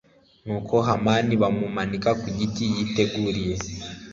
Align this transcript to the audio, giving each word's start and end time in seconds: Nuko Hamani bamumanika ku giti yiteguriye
Nuko 0.45 0.75
Hamani 0.87 1.33
bamumanika 1.41 2.09
ku 2.21 2.27
giti 2.37 2.63
yiteguriye 2.75 3.55